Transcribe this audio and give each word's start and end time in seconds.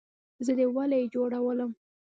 زه 0.45 0.51
دې 0.57 0.65
ولۍ 0.75 1.03
جوړولم؟ 1.13 1.71